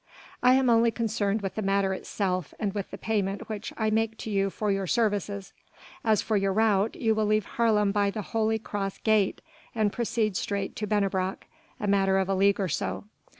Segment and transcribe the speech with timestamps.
[0.41, 4.17] "I am only concerned with the matter itself, and with the payment which I make
[4.25, 5.53] to you for your services.
[6.03, 9.41] As for your route, you will leave Haarlem by the Holy Cross gate
[9.75, 11.43] and proceed straight to Bennebrock,
[11.79, 13.03] a matter of a league or so.